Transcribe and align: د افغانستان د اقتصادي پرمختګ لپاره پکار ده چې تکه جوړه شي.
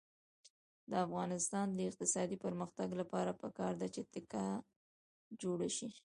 د 0.89 0.91
افغانستان 1.05 1.67
د 1.73 1.79
اقتصادي 1.89 2.37
پرمختګ 2.45 2.89
لپاره 3.01 3.31
پکار 3.41 3.73
ده 3.81 3.87
چې 3.95 4.01
تکه 4.13 4.45
جوړه 5.41 5.69
شي. 5.77 5.89